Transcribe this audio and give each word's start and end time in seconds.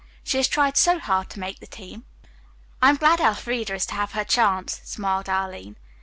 She 0.23 0.37
has 0.37 0.47
tried 0.47 0.77
so 0.77 0.97
hard 0.97 1.29
to 1.29 1.39
make 1.39 1.59
the 1.59 1.67
team." 1.67 2.05
"I 2.81 2.89
am 2.89 2.95
glad 2.95 3.19
Elfreda 3.19 3.75
is 3.75 3.85
to 3.85 3.93
have 3.93 4.13
her 4.13 4.23
chance," 4.23 4.81
smiled 4.83 5.29
Arline. 5.29 5.77